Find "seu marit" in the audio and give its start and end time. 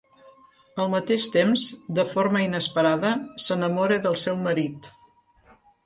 4.27-4.95